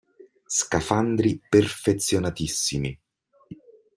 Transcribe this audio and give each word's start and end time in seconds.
Scafandri 0.47 1.39
perfezionatissimi. 1.47 2.99